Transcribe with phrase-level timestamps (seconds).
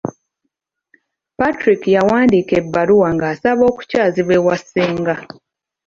[1.37, 5.15] Patrick yawandiika ebbaluwa ng'asaba okukyazibwa ewa ssenga.